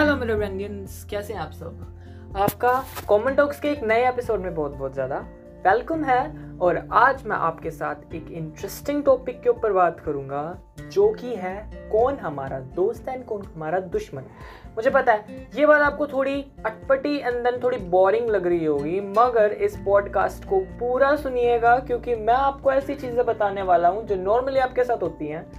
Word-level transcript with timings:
Hello 0.00 0.14
मेरे 0.16 0.34
ब्रेंडियंस 0.34 1.04
कैसे 1.10 1.32
हैं 1.32 1.40
आप 1.40 1.50
सब? 1.52 1.80
आपका 2.36 2.72
कॉमन 3.08 3.34
टॉक्स 3.34 3.58
के 3.60 3.68
एक 3.68 3.82
नए 3.82 4.08
एपिसोड 4.08 4.40
में 4.40 4.54
बहुत 4.54 4.76
बहुत 4.76 4.94
ज़्यादा 4.94 5.16
वेलकम 5.66 6.04
है 6.04 6.20
और 6.58 6.76
आज 6.92 7.24
मैं 7.26 7.36
आपके 7.38 7.70
साथ 7.70 8.14
एक 8.14 8.30
इंटरेस्टिंग 8.30 9.02
टॉपिक 9.04 9.40
के 9.42 9.48
ऊपर 9.48 9.72
बात 9.72 10.00
करूँगा, 10.00 10.58
जो 10.92 11.08
कि 11.10 11.34
है 11.34 11.54
कौन 11.92 12.16
हमारा 12.16 12.60
दोस्त 12.76 13.08
है 13.08 13.14
एंड 13.14 13.24
कौन 13.24 13.42
हमारा 13.44 13.80
दुश्मन। 13.80 14.22
मुझे 14.76 14.90
पता 14.90 15.12
है, 15.12 15.48
ये 15.56 15.66
बात 15.66 15.82
आपको 15.82 16.06
थोड़ी 16.06 16.40
अटपटी 16.66 17.16
एंड 17.18 17.42
देन 17.44 17.60
थोड़ी 17.62 17.78
बोरिंग 17.90 18.28
लग 18.30 18.46
रही 18.46 18.64
होगी, 18.64 19.00
मगर 19.00 19.52
इस 19.52 19.76
पॉडकास्ट 19.76 20.44
को 20.44 20.60
पूरा 20.80 21.14
सुनिएगा, 21.16 21.78
क्योंकि 21.78 22.14
मैं 22.14 22.34
आपको 22.34 22.72
ऐसी 22.72 22.94
चीज़ें 22.94 23.24
बताने 23.26 23.62
वाला 23.62 23.88
हूँ 23.88 24.06
जो 24.06 24.16
नॉर्मली 24.16 24.60
आपके 24.60 24.84
साथ 24.84 25.02
होती 25.02 25.28
हैं। 25.28 25.50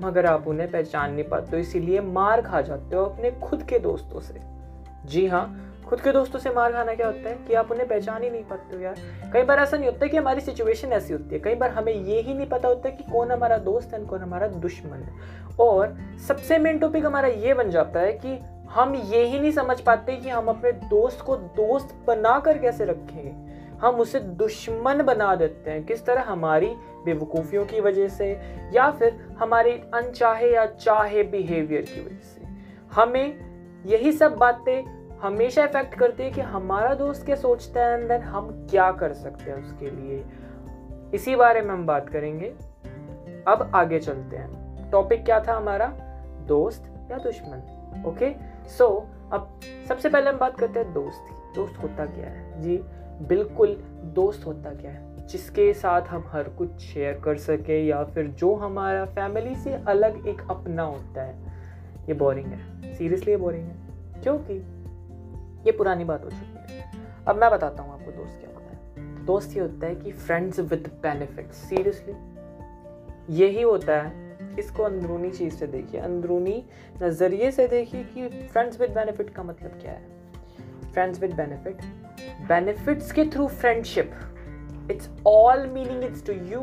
मगर 0.00 0.26
आप 0.26 0.46
उन्हें 0.48 0.70
पहचान 0.70 1.12
नहीं 1.12 1.24
पाते 1.24 1.56
हो, 1.56 1.58
इसीलिए 1.58 2.00
मार 2.00 2.40
खा 2.42 2.60
जाते 2.60 2.96
हो 2.96 3.04
अपने 3.04 3.30
खुद 3.40 3.62
के 3.62 3.78
दोस्तों 3.78 4.20
से। 4.20 4.40
जी 5.06 5.26
हाँ 5.26 5.66
खुद 5.86 6.00
के 6.00 6.12
दोस्तों 6.12 6.38
से 6.38 6.50
मार 6.50 6.72
खाना 6.72 6.94
क्या 6.94 7.06
होता 7.06 7.28
है 7.28 7.34
कि 7.46 7.54
आप 7.54 7.70
उन्हें 7.70 7.86
पहचान 7.88 8.22
ही 8.22 8.30
नहीं 8.30 8.42
पाते 8.44 8.76
हो 8.76 8.82
यार। 8.82 8.96
कई 9.32 9.42
बार 9.42 9.58
ऐसा 9.58 9.76
नहीं 9.76 9.88
होता 9.88 10.06
कि 10.06 10.16
हमारी 10.16 10.40
सिचुएशन 10.40 10.92
ऐसी 10.92 11.12
होती 11.12 11.34
है, 11.34 11.40
कई 11.40 11.54
बार 11.54 11.70
हमें 11.70 11.92
ये 11.92 12.20
ही 12.20 12.34
नहीं 12.34 12.46
पता 12.46 12.68
होता 12.68 12.90
कि 12.90 13.04
कौन 13.12 13.30
हमारा 13.30 13.56
दोस्त 13.58 13.94
है 13.94 14.04
कौन 14.04 14.20
हमारा 14.20 14.48
दुश्मन 14.48 14.98
है। 14.98 15.56
और 15.60 15.96
सबसे 16.28 16.58
मेन 16.58 16.78
टॉपिक 16.78 17.06
हमारा 17.06 17.28
ये 17.28 17.54
बन 17.54 17.70
जाता 17.70 18.00
है 18.00 18.12
कि 18.24 18.38
हम 18.70 18.94
ये 18.94 19.24
ही 19.24 19.38
नहीं 19.40 19.50
समझ 19.52 19.80
पाते 19.80 20.16
कि 20.16 20.28
हम 20.28 20.48
अपने 20.48 20.72
दोस्त 20.72 21.20
को 21.20 21.36
दोस्त 21.36 21.94
बना 22.06 22.38
कर 22.38 22.58
कैसे 22.58 22.84
रखेंगे 22.84 23.49
हम 23.80 23.94
उसे 23.94 24.20
दुश्मन 24.20 25.02
बना 25.02 25.34
देते 25.34 25.70
हैं। 25.70 25.84
किस 25.84 26.06
तरह? 26.06 26.22
हमारी 26.22 26.74
बेवकूफ़ियों 27.04 27.64
की 27.66 27.80
वजह 27.80 28.08
से 28.08 28.40
या 28.72 28.90
फिर 28.90 29.36
हमारे 29.38 29.90
अनचाहे 29.94 30.54
या 30.54 30.66
चाहे 30.66 31.22
बिहेवियर 31.22 31.82
की 31.82 32.00
वजह 32.00 32.16
से। 32.16 32.40
हमें 32.92 33.50
यही 33.86 34.12
सब 34.12 34.36
बातें 34.36 35.00
हमेशा 35.18 35.64
इफ़ेक्ट 35.64 35.94
करती 35.94 36.22
है 36.22 36.30
कि 36.30 36.40
हमारा 36.40 36.94
दोस्त 36.94 37.26
क्या 37.26 37.36
सोचता 37.36 37.80
है 37.80 38.00
एंड 38.00 38.12
हम 38.12 38.66
क्या 38.70 38.92
कर 38.92 39.12
सकते 39.12 39.50
हैं 39.50 39.58
उसके 39.58 39.90
लिए। 39.90 40.24
इसी 41.14 41.36
बारे 41.36 41.60
में 41.60 41.70
हम 41.70 41.86
बात 41.86 42.08
करेंगे। 42.08 42.48
अब 43.48 43.70
आगे 43.74 43.98
चलते 43.98 44.36
हैं। 44.36 44.90
टॉपिक 44.90 45.24
क्या 45.24 45.40
था 45.40 45.56
हमारा? 45.56 45.86
दोस्त 46.46 47.08
या 47.10 47.18
दुश्मन। 47.18 47.76
ओके 48.06 48.34
सो 48.68 49.06
so, 49.06 49.34
अब 49.34 49.60
सबसे 49.88 50.08
पहले 50.08 50.30
हम 50.30 50.38
बात 50.38 50.58
करते 50.60 50.80
हैं 50.80 50.92
दोस्त 50.92 51.24
की। 51.30 51.54
दोस्त 51.54 51.82
होता 51.82 52.06
क्या 52.06 52.26
है? 52.26 52.62
जी 52.62 52.84
बिल्कुल 53.22 53.68
दोस्त 54.02 54.46
होता 54.46 54.74
क्या 54.74 54.90
है? 54.90 55.26
जिसके 55.26 55.74
साथ 55.74 56.02
हम 56.02 56.24
हर 56.26 56.42
कुछ 56.42 56.78
शेयर 56.78 57.20
कर 57.24 57.36
सके 57.36 57.86
या 57.86 58.04
फिर 58.04 58.26
जो 58.26 58.54
हमारा 58.54 59.04
फैमिली 59.04 59.54
से 59.54 59.72
अलग 59.72 60.26
एक 60.26 60.42
अपना 60.50 60.82
होता 60.82 61.22
है। 61.22 61.38
ये 62.08 62.14
बोरिंग 62.14 62.46
है। 62.46 62.94
सीरियसली 62.94 63.36
बोरिंग 63.36 63.64
है? 63.64 63.76
क्योंकि 64.22 64.54
ये 65.66 65.72
पुरानी 65.72 66.04
बात 66.04 66.24
हो 66.24 66.30
चुकी 66.30 66.72
है। 66.72 66.90
अब 67.28 67.36
मैं 67.36 67.50
बताता 67.50 67.82
हूँ 67.82 67.92
आपको 67.92 68.10
दोस्त 68.10 68.40
क्या 68.40 68.50
होता 68.54 69.00
है। 69.00 69.24
दोस्त 69.24 69.56
ये 69.56 69.60
होता 69.60 69.86
है 69.86 69.94
कि 69.94 70.12
फ्रेंड्स 70.12 70.60
विद 70.60 70.90
बेनिफिट 71.02 71.50
सीरियसली 71.50 72.14
यही 73.36 73.62
होता 73.62 74.02
है। 74.02 74.30
इसको 74.58 74.82
अंदरूनी 74.82 75.30
चीज़ 75.30 75.54
से 75.54 75.66
देखिए। 75.66 76.00
अंदरूनी 76.00 76.64
नज़रिए 77.02 77.50
से 77.50 77.68
देखिए 77.68 78.04
कि 78.04 78.28
फ्रेंड्स 78.28 78.80
विद 78.80 78.90
बेनिफिट 78.90 79.30
का 79.30 79.42
मतलब 79.42 79.70
क्या 79.70 79.92
है। 79.92 80.19
फ्रेंड्स 80.92 81.20
विद 81.20 81.34
बेनिफिट 81.34 81.82
बेनिफिट्स 82.48 83.12
के 83.12 83.24
through 83.24 83.46
friendship 83.48 84.12
it's 84.90 85.10
all 85.26 85.66
meaning 85.66 86.04
it's 86.04 86.26
to 86.26 86.32
you 86.32 86.60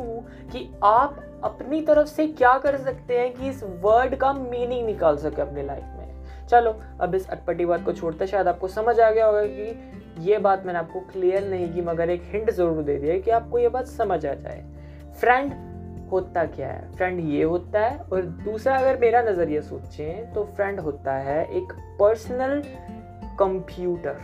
कि 0.52 0.70
आप 0.84 1.24
अपनी 1.44 1.82
तरफ़ 1.82 2.08
से 2.08 2.28
क्या 2.28 2.58
कर 2.58 2.78
सकते 2.78 3.18
हैं 3.20 3.34
कि 3.34 3.50
इस 3.50 3.64
वर्ड 3.84 4.16
का 4.16 4.34
मीनिंग 4.34 4.86
निकाल 4.86 5.18
सके 5.18 5.42
अपनी 5.42 5.64
लाइफ 5.64 5.84
में। 5.84 6.06
चलो, 6.48 6.72
अब 7.02 7.16
इस 7.16 7.30
अटपटी 7.30 7.66
बात 7.66 7.84
को 7.86 7.94
छोड़ते 7.94 8.28
शायद 8.28 8.48
आपको 8.48 8.68
समझ 8.68 9.00
आ 9.00 9.10
गया 9.12 9.26
होगा 9.26 9.46
कि 9.46 10.30
ये 10.30 10.38
बात 10.38 10.66
मैंने 10.66 10.80
आपको 10.80 11.00
क्लियर 11.12 11.48
नहीं 11.50 11.74
की, 11.74 11.82
मगर 11.82 12.10
एक 12.10 12.22
हिंट 12.26 12.52
ज़रूर 12.52 12.84
दे 12.84 12.98
दिया 12.98 13.18
कि 13.20 13.32
आपको 13.32 13.60
ये 13.60 13.70
बात 13.70 13.88
समझ 13.88 14.26
आ 14.26 14.34
जाए। 14.34 14.64
फ्रेंड 15.20 15.54
होता 16.12 16.44
क्या 16.46 16.68
है? 16.68 16.92
फ्रेंड 16.92 17.20
ये 17.30 17.44
होता 17.44 17.80
है 17.80 17.98
और 17.98 18.22
दूसरा 18.22 18.78
अगर 18.78 18.98
मेरा 18.98 19.22
नज़रिया 19.22 19.62
सोचें 19.62 20.34
तो 20.34 20.44
फ्रेंड 20.56 20.80
होता 20.80 21.14
है 21.14 21.44
एक 21.58 21.74
पर्सनल 22.00 22.62
कंप्यूटर 23.40 24.20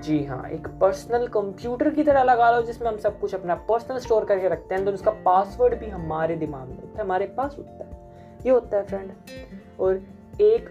जी 0.00 0.24
हाँ 0.24 0.48
एक 0.48 0.66
पर्सनल 0.80 1.26
कंप्यूटर 1.26 1.90
की 1.90 2.02
तरह 2.04 2.22
लगा 2.22 2.50
लो 2.50 2.62
जिसमें 2.62 2.88
हम 2.88 2.96
सब 2.96 3.18
कुछ 3.20 3.34
अपना 3.34 3.54
पर्सनल 3.54 3.98
स्टोर 3.98 4.24
करके 4.24 4.48
रखते 4.48 4.74
हैं 4.74 4.84
तो 4.84 4.90
उसका 4.90 5.10
पासवर्ड 5.10 5.74
भी 5.74 5.86
हमारे 5.86 6.36
दिमाग 6.36 6.68
में 6.68 6.76
होता 6.76 6.98
है, 6.98 7.04
हमारे 7.04 7.26
पास 7.26 7.56
होता 7.58 7.84
है। 7.84 7.90
ये 8.46 8.50
होता 8.50 8.76
है 8.76 8.82
फ्रेंड 8.82 9.12
और 9.80 10.00
एक 10.40 10.68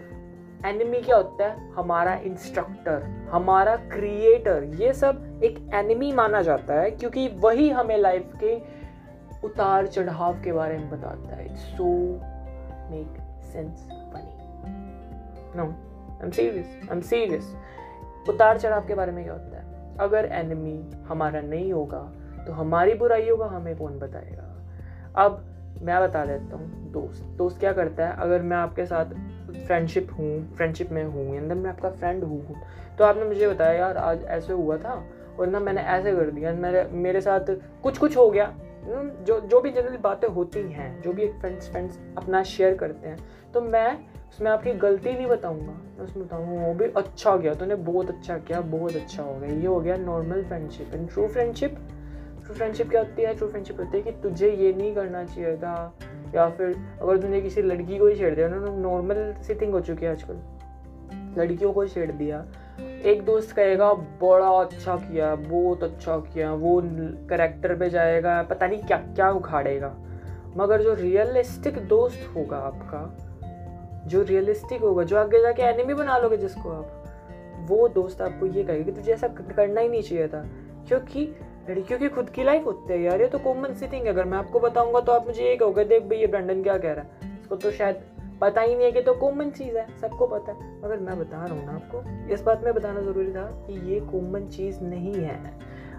एनिमी 0.66 1.00
क्या 1.00 1.16
होता 1.16 1.46
है? 1.46 1.70
हमारा 1.72 2.14
इंस्ट्रक्टर 2.14 3.02
हमारा 3.30 3.76
क्रिएटर 3.76 4.64
ये 4.74 4.92
सब 4.92 5.40
एक 5.44 5.58
एनिमी 5.74 6.12
माना 6.12 6.42
जाता 6.42 6.74
है 6.74 6.90
क्योंकि 6.90 7.28
वही 7.28 7.68
हमें 7.70 7.96
लाइफ 7.98 8.32
के 8.44 8.56
उतार 9.44 9.86
चढ़ाव 9.86 10.40
के 10.42 10.52
बारे 10.52 10.78
में 10.78 10.90
बताता 10.90 11.36
है. 11.36 11.44
It's 11.46 11.60
so 11.76 11.84
make 12.90 13.18
sense 13.52 13.88
funny 14.14 14.34
no 15.56 15.66
I 16.18 16.24
am 16.24 16.30
serious 16.30 16.78
I 16.82 16.96
am 16.96 17.00
serious 17.00 17.54
उतार 18.28 18.58
चढ़ाव 18.58 18.86
के 18.86 18.94
बारे 18.94 19.12
में 19.12 19.22
क्या 19.24 19.32
होता 19.32 19.56
है? 19.56 19.96
अगर 20.00 20.28
एनिमी 20.32 20.80
हमारा 21.08 21.40
नहीं 21.40 21.72
होगा 21.72 22.00
तो 22.46 22.52
हमारी 22.52 22.94
बुराइयों 22.94 23.36
का 23.36 23.46
हमें 23.46 23.76
कौन 23.76 23.98
बताएगा? 23.98 24.44
अब 25.16 25.44
मैं 25.82 26.00
बता 26.02 26.24
देता 26.24 26.56
हूँ, 26.56 26.90
दोस्त। 26.92 27.24
दोस्त 27.38 27.58
क्या 27.60 27.72
करता 27.72 28.06
है? 28.06 28.16
अगर 28.16 28.42
मैं 28.42 28.56
आपके 28.56 28.86
साथ 28.86 29.14
फ्रेंडशिप 29.66 30.08
हूँ 30.18 30.54
फ्रेंडशिप 30.56 30.90
में 30.92 31.04
हूँ 31.04 31.34
या 31.34 31.54
मैं 31.54 31.70
आपका 31.70 31.90
फ्रेंड 31.90 32.24
हूँ 32.24 32.56
तो 32.98 33.04
आपने 33.04 33.24
मुझे 33.24 33.48
बताया, 33.48 33.72
यार, 33.72 33.96
आज 33.96 34.24
ऐसे 34.24 34.52
हुआ 34.52 34.76
था, 34.76 35.02
और 35.40 35.46
ना 35.46 35.60
मैंने 35.60 35.80
ऐसे 35.80 36.12
कर 36.12 36.30
दिया 36.30 36.52
मेरे 36.52 36.84
मेरे 36.92 37.20
साथ 37.20 37.50
कुछ 37.82 37.98
कुछ 37.98 38.16
हो 38.16 38.28
गया। 38.30 38.52
जो 39.20 39.38
जो 39.40 39.60
भी 39.60 39.70
जनरली 39.70 39.98
बातें 39.98 40.28
होती 40.28 40.60
हैं, 40.72 41.00
जो 41.02 41.12
भी 41.12 41.22
एक 41.22 41.32
फ्रेंड्स 41.32 41.70
फ्रेंड्स 41.70 41.98
अपना 42.18 42.42
शेयर 42.42 42.76
करते 42.76 43.08
हैं 43.08 43.18
तो 43.54 43.60
मैं 43.60 43.98
उसमें 44.28 44.50
आपकी 44.50 44.72
गलती 44.72 45.12
नहीं 45.12 45.26
बताऊँगा। 45.26 45.72
मैं 45.72 46.04
उसमें 46.04 46.26
बताऊँगा, 46.26 46.66
वो 46.66 46.74
भी 46.74 46.84
अच्छा 46.96 47.36
गया, 47.36 47.54
तूने 47.54 47.74
बहुत 47.74 48.10
अच्छा 48.10 48.38
किया, 48.38 48.60
बहुत 48.60 48.96
अच्छा 48.96 49.22
हो 49.22 49.34
गया। 49.34 49.50
ये 49.50 49.66
हो 49.66 49.80
गया 49.80 49.96
normal 49.96 50.44
friendship 50.44 50.94
and 50.94 51.08
true 51.10 51.26
friendship 51.28 51.78
true 52.44 52.54
friendship 52.54 52.90
क्या 52.90 53.00
होती 53.00 53.22
है? 53.22 53.34
ट्रू 53.34 53.48
फ्रेंडशिप 53.48 53.80
होती 53.80 53.96
है 53.96 54.02
कि 54.02 54.10
तुझे 54.12 54.50
ये 54.50 54.72
नहीं 54.72 54.94
करना 54.94 55.24
चाहिए 55.24 55.56
था, 55.56 55.98
या 56.34 56.48
फिर 56.50 56.76
अगर 57.02 57.18
तूने 57.18 57.40
किसी 57.40 57.62
लड़की 57.62 57.98
को 57.98 58.06
ही 58.06 58.16
छेड़ 58.16 58.34
दिया, 58.34 58.46
उन्होंने 58.46 58.82
नॉर्मल 58.82 59.34
सी 59.42 59.54
थिंग 59.54 59.72
हो 59.72 59.80
चुकी 59.80 60.06
है 60.06 60.12
आजकल। 60.12 60.38
लड़कियों 61.38 61.72
को 61.72 61.86
छेड़ 61.86 62.10
दिया। 62.12 62.44
एक 63.04 63.24
दोस्त 63.24 63.52
कहेगा, 63.52 63.92
बड़ा 63.92 64.48
अच्छा 64.48 64.96
किया, 64.96 65.34
बहुत 65.34 65.82
अच्छा 65.82 66.16
किया, 66.18 66.52
वो 66.54 66.80
करेक्टर 67.28 67.74
पे 67.74 67.90
जाएगा, 67.90 68.42
पता 68.42 68.66
नहीं 68.66 68.82
क्या 68.82 68.96
क्या 68.96 69.30
उखाड़ेगा। 69.30 69.94
मगर 70.56 70.82
जो 70.82 70.94
रियलिस्टिक 70.94 71.78
दोस्त 71.78 72.32
होगा 72.36 72.56
आपका 72.56 73.27
जो 74.08 74.22
रियलिस्टिक 74.22 74.80
होगा, 74.80 75.02
जो 75.02 75.18
आगे 75.18 75.42
जाके 75.42 75.62
एनिमी 75.62 75.94
बना 75.94 76.18
लोगे 76.18 76.36
जिसको 76.36 76.70
आप, 76.70 77.04
वो 77.60 77.88
दोस्त 77.88 78.20
आपको 78.20 78.46
ये 78.46 78.64
कहेगा 78.64 78.84
कि 78.84 78.92
तुझे 78.92 79.12
ऐसा 79.12 79.28
करना 79.28 79.80
ही 79.80 79.88
नहीं 79.88 80.02
चाहिए 80.02 80.28
था। 80.28 80.46
क्योंकि 80.88 81.36
लड़कियों 81.70 81.98
की 81.98 82.08
खुद 82.08 82.30
की 82.30 82.44
लाइफ 82.44 82.66
होती 82.66 82.92
है 82.92 83.02
यार, 83.02 83.20
ये 83.20 83.26
तो 83.28 83.38
कॉमन 83.38 83.74
सी 83.74 83.86
थिंग 83.86 84.02
है। 84.02 84.08
अगर 84.08 84.24
मैं 84.24 84.38
आपको 84.38 84.60
बताऊँगा 84.60 85.00
तो 85.00 85.12
आप 85.12 85.26
मुझे 85.26 85.44
ये 85.44 85.56
कहोगे, 85.56 85.84
देख 85.84 86.02
भाई, 86.02 86.18
ये 86.18 86.26
ब्रांडन 86.26 86.62
क्या 86.62 86.78
कह 86.78 86.92
रहा 86.92 87.04
है? 87.04 87.38
इसको 87.40 87.56
तो 87.56 87.70
शायद 87.70 88.00
पता 88.40 88.60
ही 88.60 88.74
नहीं 88.74 88.84
है 88.84 88.92
कि 88.92 89.00
तो 89.00 89.14
कॉमन 89.14 89.50
चीज़ 89.50 89.78
है, 89.78 89.98
सबको 90.00 90.26
पता 90.26 90.52
है। 90.52 90.84
मगर 90.84 90.96
मैं 90.96 91.18
बता 91.18 91.44
रहा 91.44 91.54
हूँ 91.54 91.66
ना 91.66 91.72
आपको, 91.72 92.28
इस 92.34 92.42
बात 92.42 92.64
में 92.64 92.74
बताना 92.74 93.00
ज़रूरी 93.00 93.32
था 93.32 93.64
कि 93.66 93.92
ये 93.92 94.00
कॉमन 94.00 94.48
चीज़ 94.48 94.80
नहीं 94.80 95.14
है। 95.14 95.58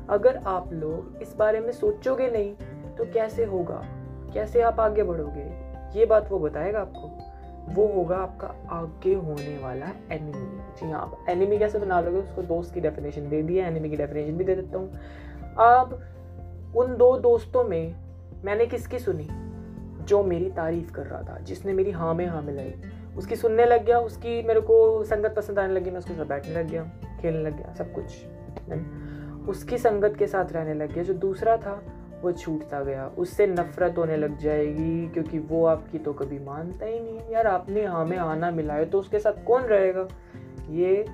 अगर 0.09 0.37
आप 0.37 0.73
लोग 0.73 1.19
इस 1.21 1.35
बारे 1.35 1.59
में 1.59 1.71
सोचोगे 1.71 2.27
नहीं 2.27 2.55
तो 2.95 3.05
कैसे 3.05 3.45
होगा? 3.45 3.85
कैसे 4.33 4.61
आप 4.61 4.79
आगे 4.79 5.03
बढ़ोगे? 5.03 5.69
ये 5.99 6.05
बात 6.05 6.31
वो 6.31 6.39
बताएगा 6.39 6.79
आपको। 6.79 7.28
वो 7.73 7.87
होगा 7.87 8.17
आपका 8.17 8.47
आगे 8.69 9.13
होने 9.13 9.57
वाला 9.57 9.85
एनिमी 10.11 10.47
जी 10.79 10.91
हाँ 10.91 11.01
आप 11.01 11.25
एनिमी 11.29 11.57
कैसे 11.57 11.79
बना 11.79 12.01
लोगे, 12.01 12.17
उसको 12.17 12.41
दोस्त 12.41 12.73
की 12.73 12.81
डेफिनेशन 12.81 13.29
दे 13.29 13.41
दिया 13.43 13.67
एनिमी 13.67 13.89
की 13.89 13.95
डेफिनेशन 13.95 14.37
भी 14.37 14.43
दे 14.43 14.55
देता 14.55 14.77
हूँ। 14.77 14.91
अब 15.57 15.99
उन 16.77 16.97
दो 16.97 17.17
दोस्तों 17.17 17.63
में 17.63 17.95
मैंने 18.45 18.65
किसकी 18.65 18.99
सुनी? 18.99 19.27
जो 20.05 20.23
मेरी 20.23 20.49
तारीफ़ 20.49 20.91
कर 20.91 21.05
रहा 21.05 21.21
था, 21.21 21.39
जिसने 21.39 21.73
मेरी 21.73 21.91
हाँ 21.91 22.13
में 22.13 22.25
हाँ 22.27 22.41
मिलाई। 22.41 22.73
उसकी 23.17 23.35
सुनने 23.35 23.65
लग 23.65 23.85
गया, 23.85 23.99
उसकी 23.99 24.41
मेरे 24.43 24.61
को 24.61 25.03
संगत 25.03 25.33
पसंद 25.35 25.59
आने 25.59 25.73
लगी, 25.73 25.89
मैं 25.89 25.97
उसके 25.97 26.13
साथ 26.13 26.25
बैठने 26.25 26.53
लग 26.53 26.67
गया, 26.67 26.83
खेलने 27.21 27.43
लग 27.43 27.57
गया, 27.57 27.73
सब 27.73 27.93
कुछ। 27.93 29.49
उसकी 29.49 29.77
संगत 29.77 30.15
के 30.19 30.27
साथ 30.27 30.51
रहने 30.51 30.73
लग 30.73 30.93
गया, 30.93 31.03
जो 31.03 31.13
दूसरा 31.13 31.57
था 31.57 31.83
वो 32.21 32.31
छूटता 32.31 32.81
गया। 32.83 33.05
उससे 33.17 33.47
नफरत 33.47 33.97
होने 33.97 34.17
लग 34.17 34.37
जाएगी, 34.39 35.07
क्योंकि 35.07 35.39
वो 35.39 35.65
आपकी 35.65 35.99
तो 35.99 36.13
कभी 36.13 36.39
मानता 36.39 36.85
ही 36.85 36.99
नहीं। 36.99 37.19
यार, 37.31 37.47
आपने 37.47 37.83
हमें 37.85 38.17
आना 38.17 38.51
मिलाए 38.51 38.85
तो 38.85 38.99
उसके 38.99 39.19
साथ 39.19 39.43
कौन 39.45 39.63
रहेगा? 39.63 40.07
ये 40.69 41.05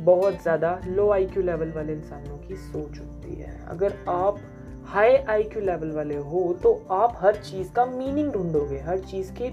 बहुत 0.00 0.42
ज़्यादा 0.42 0.80
लो 0.86 1.10
आईक्यू 1.12 1.42
लेवल 1.42 1.72
वाले 1.72 1.92
इंसानों 1.92 2.36
की 2.38 2.56
सोच 2.56 2.98
होती 3.00 3.34
है। 3.34 3.58
अगर 3.68 3.94
आप 4.08 4.38
हाई 4.86 5.16
आईक्यू 5.28 5.62
लेवल 5.62 5.90
वाले 5.92 6.16
हो 6.16 6.52
तो 6.62 6.72
आप 6.90 7.16
हर 7.20 7.36
चीज़ 7.36 7.72
का 7.72 7.84
मीनिंग 7.86 8.32
ढूंढोगे। 8.32 8.78
हर 8.80 8.98
चीज़ 9.00 9.32
की 9.32 9.46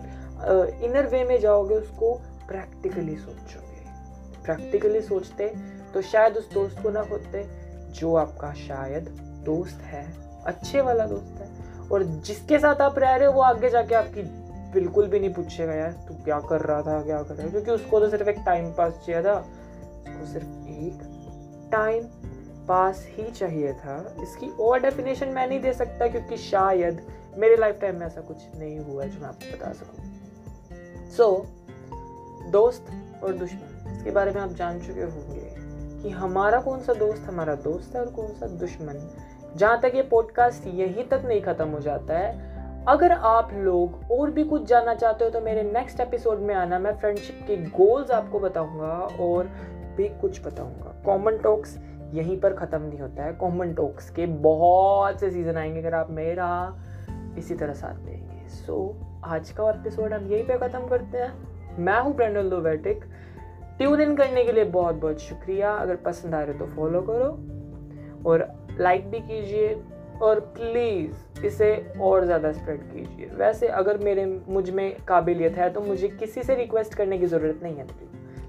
इनर 0.85 1.07
वे 1.07 1.23
में 1.23 1.39
जाओगे, 1.39 1.75
उसको 1.75 2.13
प्रैक्टिकली 2.47 3.15
सोचोगे। 3.15 4.43
प्रैक्टिकली 4.45 5.01
सोचते 5.01 5.53
तो 5.93 6.01
शायद 6.03 6.37
उस 6.37 6.53
दोस्त 6.53 6.81
को 6.83 6.89
ना 6.89 7.03
खोते 7.03 7.43
जो 7.91 8.15
आपका 8.15 8.53
शायद 8.57 9.09
दोस्त 9.45 9.81
है। 9.83 10.05
अच्छे 10.47 10.81
वाला 10.81 11.05
दोस्त 11.05 11.41
है। 11.41 11.49
और 11.89 12.03
जिसके 12.03 12.59
साथ 12.59 12.75
आप 12.75 12.99
रह 12.99 13.15
रहे 13.15 13.27
हो 13.27 13.33
वो 13.33 13.41
आगे 13.41 13.69
जाके 13.69 13.95
आपकी 13.95 14.21
बिल्कुल 14.73 15.07
भी 15.07 15.19
नहीं 15.19 15.33
पूछेगा 15.33 15.73
यार 15.73 15.91
तू 15.91 16.13
क्या 16.13 16.39
कर 16.39 16.61
रहा 16.61 16.81
था 16.81 17.01
क्या 17.03 17.23
कर 17.23 17.35
रहा 17.35 17.45
था? 17.45 17.49
क्योंकि 17.49 17.71
उसको 17.71 17.99
तो 17.99 18.09
सिर्फ़ 18.09 18.29
एक 18.29 18.39
टाइम 18.45 18.71
पास 18.71 19.03
चाहिए 19.07 19.23
था। 19.23 19.33
उसको 19.33 20.25
सिर्फ़ 20.33 20.67
एक 20.67 20.99
टाइम 21.71 22.03
पास 22.67 23.05
ही 23.09 23.31
चाहिए 23.31 23.73
था। 23.73 24.15
इसकी 24.23 24.49
और 24.49 24.79
डेफिनेशन 24.79 25.27
मैं 25.27 25.47
नहीं 25.47 25.59
दे 25.59 25.73
सकता 25.73 26.07
क्योंकि 26.07 26.37
शायद 26.37 27.07
मेरे 27.37 27.55
लाइफ 27.55 27.77
टाइम 27.81 27.95
में 27.95 28.05
ऐसा 28.07 28.21
कुछ 28.21 28.37
नहीं 28.55 28.79
हुआ 28.79 29.03
है 29.03 29.09
जो 29.09 29.19
मैं 29.19 29.27
आपको 29.27 29.57
बता 29.57 29.73
सकूँ। 29.73 30.05
सो 31.11 31.45
so, 31.45 32.51
दोस्त 32.51 32.85
और 33.23 33.33
दुश्मन 33.33 33.91
इसके 33.97 34.11
बारे 34.11 34.31
में 34.31 34.41
आप 34.41 34.49
जान 34.49 34.79
चुके 34.79 35.01
होंगे 35.01 35.55
कि 36.03 36.09
हमारा 36.09 36.61
कौन 36.61 36.81
सा 36.81 36.93
दोस्त 36.93 37.21
हमारा 37.21 37.55
दोस्त 37.55 37.95
है 37.95 38.01
और 38.01 38.11
कौन 38.11 38.27
सा 38.27 38.47
दुश्मन 38.47 39.11
जहाँ 39.55 39.79
तक 39.81 39.91
ये 39.95 40.01
पॉडकास्ट 40.01 40.67
यहीं 40.67 41.03
तक 41.03 41.21
नहीं 41.25 41.41
ख़त्म 41.41 41.67
हो 41.67 41.79
जाता 41.79 42.17
है 42.17 42.53
अगर 42.87 43.11
आप 43.11 43.49
लोग 43.53 44.11
और 44.11 44.31
भी 44.31 44.43
कुछ 44.43 44.63
जानना 44.63 44.93
चाहते 44.93 45.25
हो 45.25 45.31
तो 45.31 45.41
मेरे 45.41 45.63
नेक्स्ट 45.63 45.99
एपिसोड 45.99 46.39
में 46.39 46.55
आना 46.55 46.79
मैं 46.79 46.95
फ्रेंडशिप 46.97 47.39
के 47.47 47.57
गोल्स 47.57 48.11
आपको 48.11 48.39
बताऊँगा 48.39 48.93
और 49.19 49.47
भी 49.97 50.07
कुछ 50.21 50.45
बताऊँगा। 50.45 50.93
कॉमन 51.05 51.37
टॉक्स 51.37 51.77
यहीं 52.13 52.39
पर 52.39 52.53
ख़त्म 52.53 52.81
नहीं 52.81 52.99
होता 52.99 53.23
है। 53.23 53.33
कॉमन 53.33 53.73
टॉक्स 53.73 54.09
के 54.09 54.25
बहुत 54.25 55.19
से 55.19 55.31
सीज़न 55.31 55.57
आएँगे 55.57 55.79
अगर 55.79 55.93
आप 55.93 56.11
मेरा 56.11 56.77
इसी 57.37 57.55
तरह 57.55 57.73
साथ 57.73 57.95
देंगे। 57.95 58.47
सो 58.49 58.97
so, 58.99 59.31
आज 59.31 59.49
का 59.49 59.69
एपिसोड 59.69 60.13
हम 60.13 60.27
यहीं 60.27 60.43
पर 60.43 60.57
ख़त्म 60.57 60.87
करते 60.87 61.17
हैं। 61.17 61.77
मैं 61.79 61.99
हूँ 62.01 62.15
ब्रेंडल 62.15 62.45
लोवेटिक 62.45 63.03
ट्यून 63.77 64.01
इन 64.01 64.15
करने 64.15 64.43
के 64.43 64.51
लिए 64.51 64.63
बहुत 64.63 64.95
बहुत 64.95 65.19
शुक्रिया। 65.19 65.71
अगर 65.71 65.95
पसंद 65.95 66.35
आ 66.35 66.41
रहे 66.41 66.57
हो 66.57 66.65
तो 66.65 66.71
फॉलो 66.71 67.01
करो। 67.01 67.37
और 68.25 68.47
लाइक 68.79 69.09
भी 69.11 69.19
कीजिए 69.21 69.75
और 70.21 70.39
प्लीज़ 70.57 71.45
इसे 71.45 71.69
और 72.01 72.25
ज़्यादा 72.25 72.51
स्प्रेड 72.51 72.81
कीजिए। 72.91 73.29
वैसे 73.35 73.67
अगर 73.69 73.97
मेरे, 73.97 74.25
मुझमें 74.25 74.95
काबिलियत 75.07 75.57
है 75.57 75.69
तो 75.69 75.81
मुझे 75.81 76.07
किसी 76.09 76.43
से 76.43 76.55
रिक्वेस्ट 76.55 76.93
करने 76.93 77.17
की 77.17 77.25
ज़रूरत 77.25 77.59
नहीं 77.63 77.75
है। 77.75 77.87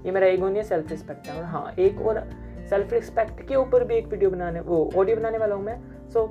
ये 0.05 0.11
मेरा 0.11 0.27
एक 0.27 0.39
होनी 0.39 0.63
सेल्फ 0.63 0.89
रिस्पेक्ट 0.91 1.27
है। 1.27 1.37
और 1.37 1.43
हाँ 1.45 1.73
एक 1.79 2.01
और 2.01 2.23
सेल्फ 2.69 2.93
रिस्पेक्ट 2.93 3.47
के 3.47 3.55
ऊपर 3.55 3.83
भी 3.83 3.95
एक 3.95 4.07
वीडियो 4.07 4.29
बनाने, 4.29 4.59
वो 4.59 4.89
ऑडियो 4.97 5.17
बनाने 5.17 5.37
वाला 5.37 5.55
हूँ 5.55 5.63
मैं। 5.63 5.79
So 6.09 6.27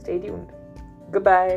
stay 0.00 0.18
tuned 0.18 1.12
good 1.12 1.22
bye 1.24 1.56